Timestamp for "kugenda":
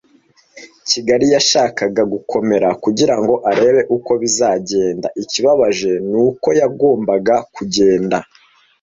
7.55-8.17